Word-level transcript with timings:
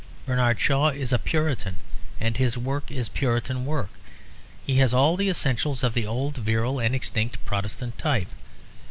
Bernard 0.25 0.59
Shaw 0.59 0.89
is 0.89 1.13
a 1.13 1.19
Puritan 1.19 1.75
and 2.19 2.35
his 2.35 2.57
work 2.57 2.89
is 2.89 3.07
Puritan 3.07 3.67
work. 3.67 3.91
He 4.65 4.77
has 4.79 4.95
all 4.95 5.15
the 5.15 5.29
essentials 5.29 5.83
of 5.83 5.93
the 5.93 6.07
old, 6.07 6.37
virile 6.37 6.79
and 6.79 6.95
extinct 6.95 7.37
Protestant 7.45 7.99
type. 7.99 8.29